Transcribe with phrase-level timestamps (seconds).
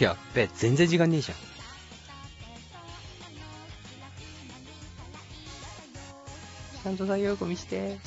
[0.00, 1.38] やっべ、全然時間ねえじゃん。
[6.82, 7.98] ちゃんと作業込みして。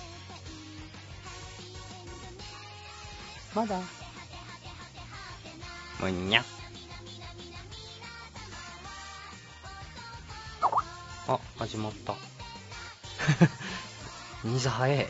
[3.56, 3.80] まだ？
[6.00, 6.44] むにゃ。
[11.28, 12.16] あ、始まった。
[14.44, 15.08] 兄さん早え。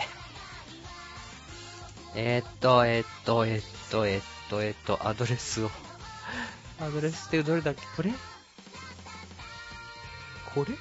[2.15, 5.71] えー、っと、えー、っと、えー、っと、えー、っと、えー、っと、アドレスを。
[6.79, 7.81] アドレスってどれだっけ？
[7.95, 8.11] これ？
[10.53, 10.75] これ？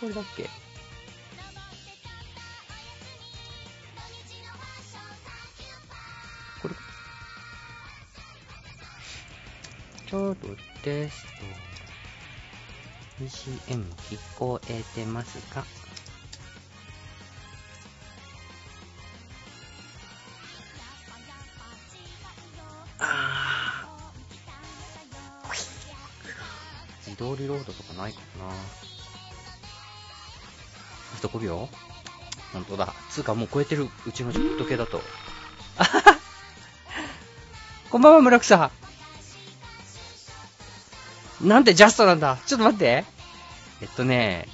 [0.00, 0.44] これだっけ？
[6.60, 6.74] これ？
[10.10, 10.48] ちょっと
[10.82, 11.30] テスト。
[13.24, 15.64] BCM 聞こえてますか？
[27.12, 28.46] ー自動リロードとかないかな
[31.16, 31.68] あと5秒？
[32.52, 32.94] 本当だ。
[33.10, 35.00] つうかもう超えてる、うちの時計だと。
[35.78, 36.18] あはは
[37.90, 38.70] こんばんは、村草。
[41.42, 43.04] なんでジャストなんだちょっと待って。
[43.80, 44.48] えっとね、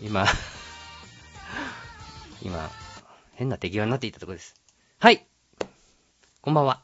[0.00, 0.26] 今、
[2.42, 2.70] 今、
[3.32, 4.54] 変な手際になっていたところです。
[4.98, 5.26] はい。
[6.40, 6.80] こんばんは。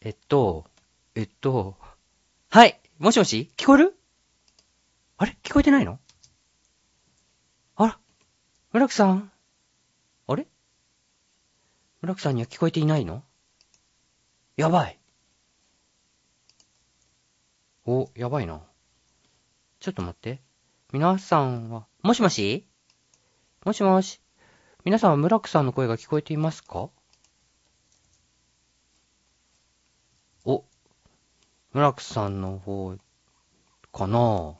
[0.00, 0.64] えっと、
[1.14, 1.76] えっと、
[2.50, 2.79] はい。
[3.00, 3.50] もしもし？
[3.56, 3.98] 聞こえる？
[5.16, 5.34] あれ？
[5.42, 5.98] 聞こえてないの？
[7.76, 7.98] あら？
[8.72, 9.32] 村木さん？
[10.26, 10.46] あれ？
[12.02, 13.24] 村木さんには聞こえていないの？
[14.58, 14.98] やばい。
[17.86, 18.60] お、やばいな。
[19.78, 20.42] ちょっと待って。
[20.92, 22.66] 皆さんは、もしもし？
[23.64, 24.20] もしもし。
[24.84, 26.90] 皆さんは村木さんの声が聞こえていますか？
[31.72, 32.96] 村木さんの方、
[33.92, 34.54] かな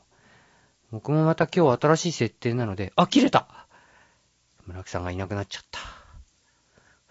[0.91, 3.67] 僕もまた今日新しい設定なので、あ、切れた
[4.65, 5.79] 村木さんがいなくなっちゃった。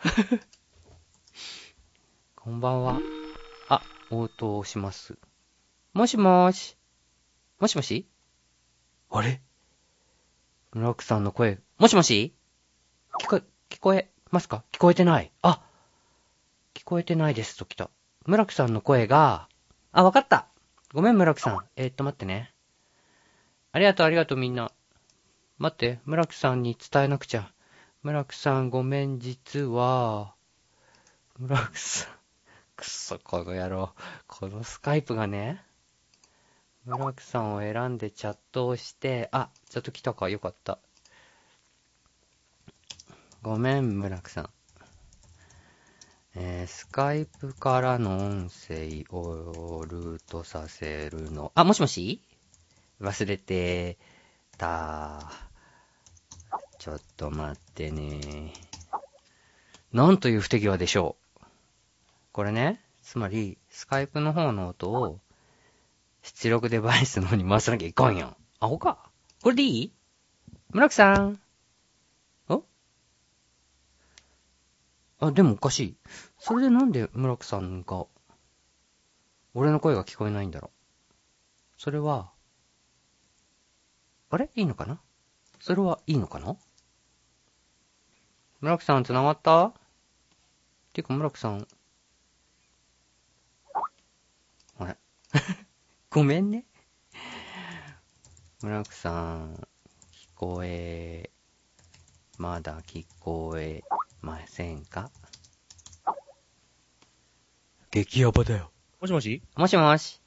[2.35, 2.99] こんばんは。
[3.69, 5.19] あ、応答します。
[5.93, 6.79] もしもーし。
[7.59, 8.09] もしもし？
[9.11, 9.43] あれ？
[10.73, 12.35] 村木さんの声、もしもし？
[13.19, 14.65] 聞こえ、聞こえますか？
[14.73, 15.31] 聞こえてない。
[15.43, 15.63] あ、
[16.73, 17.91] 聞こえてないですと来た。
[18.25, 19.50] 村木さんの声が、
[19.93, 20.47] あ、わかった。
[20.93, 21.65] ごめん村木さん。
[21.75, 22.53] えー、っと待ってね。
[23.73, 24.71] ありがとうありがとうみんな。
[25.59, 27.53] 待って、村木さんに伝えなくちゃ。
[28.03, 30.35] 村木さんごめん、実は、
[31.39, 32.13] 村木さん、
[32.77, 33.93] くそ、この野郎。
[34.27, 35.63] このスカイプがね、
[36.85, 40.79] 村木さんを選んでチャットをして、あ、ちょっと来たか、よかった。
[43.43, 44.51] ごめん、村木さん。
[46.71, 51.51] スカイプからの音声をルートさせるの。
[51.57, 52.23] あ、もしもし？
[53.01, 53.99] 忘れて
[54.57, 55.33] た。
[56.79, 58.53] ちょっと待ってね。
[59.93, 61.45] なんという不手際でしょう。
[62.31, 65.19] これね、つまり、スカイプの方の音を、
[66.23, 68.37] 出力デバイスの方に回さなきゃいかんやん。
[68.61, 69.11] アホか。
[69.43, 69.93] これでいい？
[70.71, 71.40] 村木さん。
[75.21, 75.97] あ、でもおかしい。
[76.39, 78.07] それでなんで村木さんが、
[79.53, 81.81] 俺の声が聞こえないんだろう。
[81.81, 82.31] それは、
[84.31, 84.51] あれ？
[84.55, 85.01] いいのかな？
[85.61, 86.57] それはいいのかな？
[88.61, 89.67] 村木さん繋がった？
[89.67, 89.73] っ
[90.93, 91.67] ていうか村木さん、
[94.79, 94.97] あれ？
[96.09, 96.65] ごめんね。
[98.63, 99.55] 村木さん、
[100.13, 101.31] 聞こえ、
[102.39, 103.83] まだ聞こえ
[104.23, 105.11] ませんか？
[107.91, 108.71] 激ヤバだよ。
[109.01, 109.43] もしもし？
[109.57, 110.21] もしもし。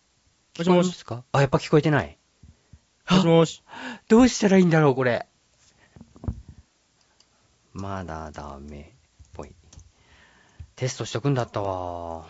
[0.58, 0.70] もしもし？
[0.70, 1.24] 聞こえますか？
[1.32, 2.18] あ、やっぱ聞こえてない。
[3.10, 3.64] もしもし？
[4.08, 5.28] どうしたらいいんだろう、これ。
[7.74, 8.86] まだダメっ
[9.34, 9.56] ぽい。
[10.76, 12.26] テストしとくんだったわ。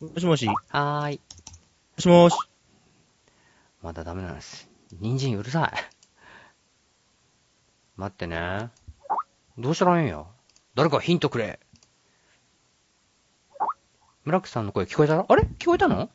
[0.00, 0.46] もしもし？
[0.46, 1.20] もはーい。
[1.98, 2.36] しもし？
[3.82, 4.68] まだダメなんです。
[5.00, 5.97] 人参うるさい。
[7.98, 8.70] 待ってね。
[9.58, 10.24] どうしたらいいんや？
[10.76, 11.58] 誰かヒントくれ。
[14.24, 15.42] 村木さんの声聞こえたあれ？
[15.58, 16.08] 聞こえたの？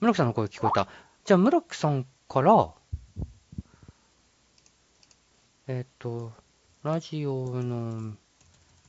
[0.00, 0.86] 村木さんの声聞こえた。
[1.24, 2.72] じゃあ村木さんから、
[5.66, 6.30] えっ、と、
[6.82, 8.12] ラジオの、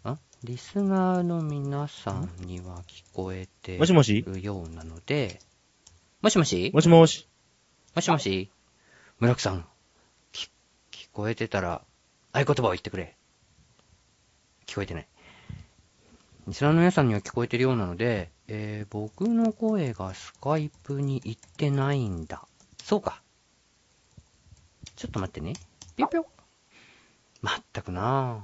[0.04, 0.18] あ？
[0.44, 5.40] リスナーの皆さんには聞こえてもしもしるようなので、
[6.22, 6.70] もしもし？
[6.74, 7.30] もしもし？
[7.96, 8.52] もしもし？
[9.20, 9.66] 村木さん、
[11.18, 11.82] こえてたら、
[12.32, 13.16] 合言葉を言ってくれ。
[14.68, 15.08] 聞こえてない。
[16.48, 22.46] リスナーの皆さんには聞こえてるようなので、えー、僕の声がスカイプに行ってないんだ。
[22.84, 23.24] そうか。
[24.96, 25.54] ちょっと待ってね。
[25.96, 26.28] ぴょぴょ。
[27.42, 28.44] まったくな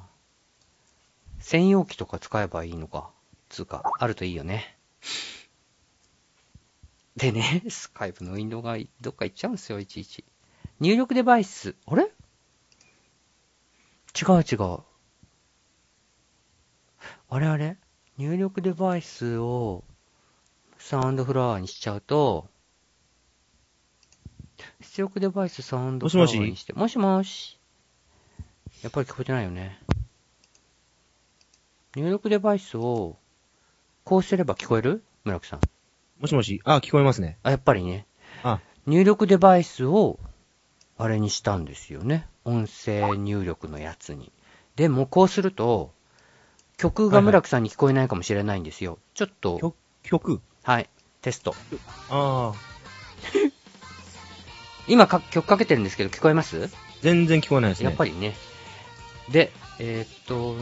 [1.39, 1.43] ぁ。
[1.43, 3.11] 専用機とか使えばいいのか。
[3.49, 4.79] つうか、あるといいよね。
[7.17, 10.25] でね、スカイプのウィンドウがどっか行っちゃうんすよ、いちいち。
[10.79, 11.75] 入力デバイス。
[11.85, 12.09] あれ？
[14.19, 14.79] 違う違う。
[17.29, 17.77] あれあれ
[18.17, 19.83] 入力デバイスを
[20.77, 22.47] サウンドフラワーにしちゃうと、
[24.81, 27.59] 出力デバイスサウンドフラワーにして、もしもし。
[28.83, 29.79] やっぱり聞こえてないよね。
[31.95, 33.17] 入力デバイスを、
[34.03, 35.03] こうすれば聞こえる？
[35.23, 35.61] 村木さん。
[36.19, 36.61] もしもし？
[36.65, 37.39] あ、聞こえますね。
[37.43, 38.05] あ、やっぱりね。
[38.43, 40.19] あ、入力デバイスを、
[40.97, 42.27] あれにしたんですよね。
[42.45, 44.31] 音声入力のやつに。
[44.75, 45.91] でも、こうすると、
[46.77, 48.97] 曲が村木さんに聞こえないかもしれないんですよ。
[49.13, 50.41] ちょっと、曲、曲？
[50.63, 50.89] はい、
[51.21, 51.55] テスト。
[52.09, 52.53] ああ、
[54.87, 56.69] 今か曲かけてるんですけど、聞こえます？
[57.01, 57.85] 全然聞こえないですね。
[57.85, 58.35] やっぱりね。
[59.29, 60.55] で、えーっと、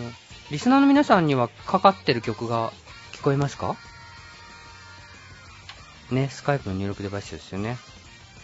[0.52, 2.72] リスナーの皆さんにはかかってる曲が
[3.14, 3.76] 聞こえますか？
[6.12, 7.78] ね、スカイプの入力デバイスですよね。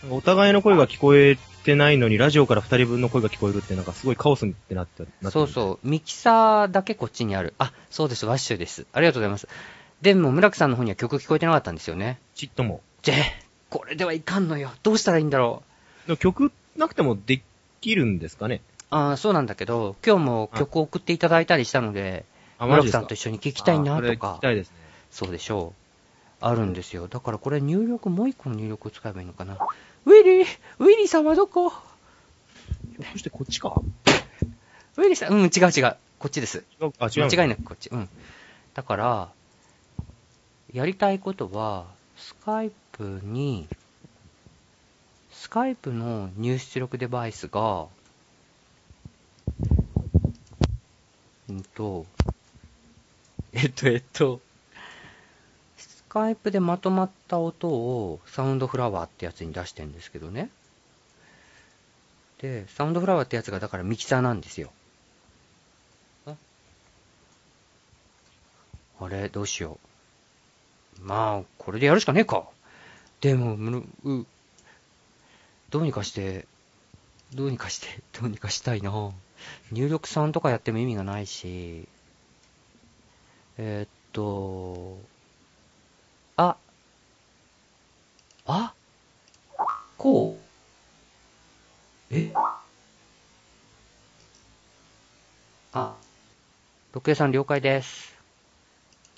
[0.10, 5.88] お互いの声が聞こえてないのに、ラジオから二人分の声が聞こえるって、なんかすごいカオスってなって、なってそうそう。
[5.88, 7.54] ミキサーだけこっちにある。
[7.58, 8.26] あ、そうです。
[8.26, 8.86] ワッシュです。
[8.94, 9.48] ありがとうございます。
[10.02, 12.20] でも、村木さんの方には曲聞こえてなかったんですよね。
[12.36, 12.82] ちっとも。
[13.02, 13.16] じゃ
[13.70, 14.72] これではいかんのよ。
[14.84, 15.64] どうしたらいいんだろ
[16.08, 16.18] う。
[16.18, 17.42] 曲なくてもで
[17.82, 22.24] きるんですかねあーそうなんだけど、今日も曲を送っていただいたりしたので、
[22.58, 24.76] あ、村木さんと一緒に聞きたいなとか聞き、たいですね。
[25.12, 25.87] そうでしょう。
[26.40, 27.08] あるんですよ。
[27.08, 29.58] だからこれ入力、もう一個の入力を使えばいいのかな。
[30.06, 30.46] ウィリー
[30.80, 31.72] ウィリーさんはどこ？
[33.12, 33.82] そしてこっちか？
[34.98, 35.96] ウィリーさん、うん、違う違う。
[36.20, 36.64] こっちです。
[36.82, 37.26] 違うあ、違う。
[37.26, 37.90] 間違いなくこっち。
[37.90, 38.10] うん。
[38.74, 39.30] だから、
[40.74, 41.86] やりたいことは、
[42.16, 43.68] スカイプに、
[45.32, 47.88] スカイプの入出力デバイスが、
[51.50, 52.06] うんと、
[53.54, 54.47] えっと、えっと、ス
[56.10, 60.50] カイプでまとまった音をサウンドフラワーってやつに出してんですけどね。
[62.40, 64.72] で、サウンドフラワーってやつがだからミキサーなんですよ。
[69.00, 69.78] あれ、どうしよ
[71.00, 71.06] う。
[71.06, 72.48] まあ、これでやるしかねえか。
[73.22, 73.54] でも、
[74.04, 74.26] う、
[75.70, 76.48] どうにかして、
[77.34, 77.88] どうにかして、
[78.20, 79.12] どうにかしたいな。
[79.72, 81.88] 入力3とかやっても意味がないし、
[83.58, 84.98] えーっと、
[86.38, 86.56] あ、
[88.46, 88.74] あ、
[89.98, 90.38] こ
[92.12, 92.32] う、え
[95.74, 95.96] あ、
[96.94, 98.16] 六平さん了解です。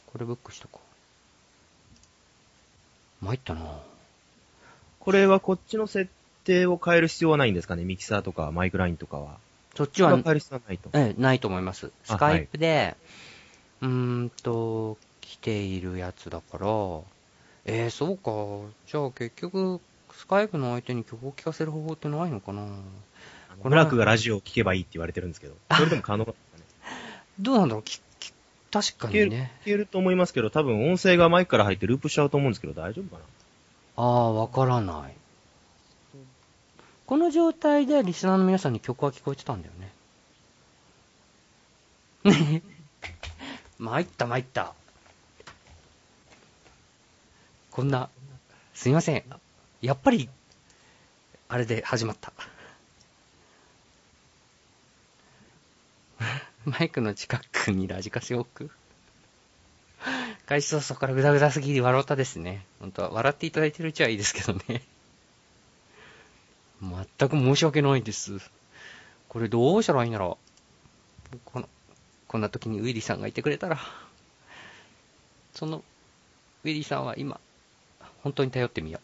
[0.07, 0.80] これブックしとこ
[3.21, 3.25] う。
[3.25, 3.80] 参ったな
[5.01, 6.10] これはこっちの設
[6.45, 7.83] 定を変える必要はないんですかね？
[7.83, 9.38] ミキサーとかマイクラインとかは。
[9.75, 10.89] そっちは変える必要はないと。
[10.94, 11.92] ええ、ないと思います。
[12.07, 12.95] あスカイプで、
[13.81, 13.89] うー
[14.25, 14.98] んと、
[15.29, 16.65] 来ているやつだから、
[17.65, 18.31] えー、そうか。
[18.87, 19.79] じゃあ結局、
[20.11, 22.65] スカイプの相手に曲を聴かせる方法ってないのかな？
[23.63, 25.53] ブラックがラジオを聞けばいいって言われてるんですけど。
[25.71, 26.63] それでも可能なんですかね？
[27.39, 27.83] どうなんだろう？
[28.71, 29.51] 確か聞けるにね。
[29.61, 34.04] 聞けると思いますけど、多分音声がマイクから入ってループしちゃうと思うんですけど、大丈夫かな？
[34.04, 35.13] ああ、わからない。
[37.06, 39.73] この状態でリスナーの皆さんに曲は聞こえてたんだよ
[42.33, 42.63] ね。
[43.77, 44.73] 参った参った。
[47.80, 48.09] こんな、
[48.74, 49.24] すいません。
[49.81, 50.28] やっぱり、
[51.48, 52.33] あれで始まった。
[56.66, 58.69] マイクの近くにラジカセを置く？
[60.45, 62.66] 開始早々からグダグダすぎる笑ったですね。
[62.81, 64.81] 本当は笑っていただいてるうちはいいですけどね。
[66.83, 68.42] 全く申し訳ないです。
[69.30, 70.38] これどうしたらいいんだろ
[71.33, 71.40] う。
[71.45, 71.69] この、
[72.28, 73.80] こんな時にウィリーさんがいてくれたら。
[75.54, 75.81] その、
[76.66, 77.40] ウィリーさんは今、
[78.23, 78.99] 本当に頼ってみよ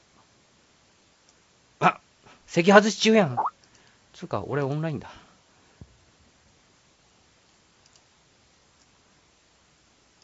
[1.81, 1.85] う。
[1.85, 1.99] あ
[2.47, 3.37] 席外し中やん。
[4.13, 5.11] つうか、俺オンラインだ。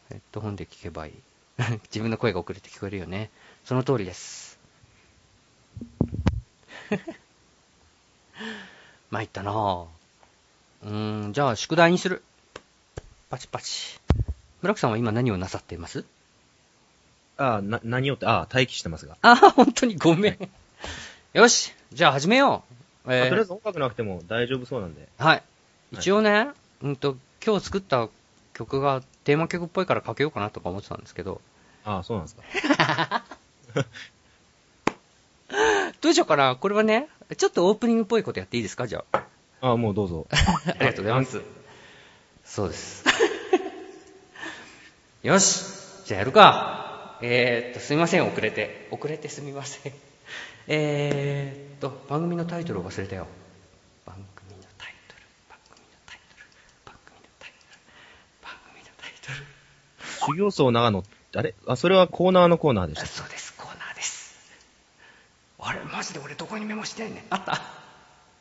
[0.09, 1.13] ヘッドホンで聞けばいい。
[1.83, 3.29] 自分の声が遅れて聞こえるよね。
[3.63, 4.59] その通りです。
[9.09, 9.87] 参ったなぁ。
[10.83, 12.23] うーん、じゃあ宿題にする。
[13.29, 13.99] パチパチ。
[14.61, 16.05] 村木さんは今何をなさっています？
[17.41, 19.17] ああ、な、何をって、ああ、待機してますが。
[19.21, 20.49] ああ、本当にごめん。
[21.33, 22.63] よし、じゃあ始めよ
[23.05, 23.11] う。
[23.13, 25.07] えーあとりあえず音楽なくても大丈夫そうなんで。
[25.17, 25.43] はい。
[25.91, 26.49] 一応ね、
[26.83, 28.09] うんと、今日作った
[28.53, 31.41] 曲がテーマ曲っぽいからかけようかなとか思ってたんですけど、
[31.83, 33.23] ああ、そうなんですか。
[36.01, 37.07] どうしようかなこれはね、
[37.37, 38.87] ちょっとオープニングっぽいことやっていいですか？
[38.87, 39.23] じゃあ。
[39.61, 40.27] ああ、もうどうぞ。
[40.31, 41.41] ありがとうございます。
[42.45, 43.03] そうです。
[45.23, 45.63] よし
[46.05, 46.80] じゃあやるか。
[47.21, 48.87] えー、っと、すみません、遅れて。
[48.91, 49.93] 遅れてすみません。
[50.67, 53.27] えーっと、番組のタイトルを忘れたよ。
[54.05, 56.45] 番組のタイトル、番組のタイトル、
[56.85, 57.77] 番組のタイトル、
[58.41, 59.45] 番組のタイトル。
[60.25, 61.03] 修行僧長野、
[61.35, 61.55] あれ？
[61.67, 63.05] あ、それはコーナーのコーナーでした。
[63.05, 64.51] そうです、コーナーです。
[65.59, 67.23] あれ、マジで俺どこにメモしてんねん。
[67.29, 67.80] あった。